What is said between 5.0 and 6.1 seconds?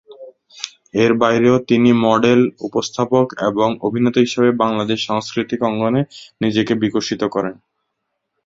সাংস্কৃতিক অঙ্গনে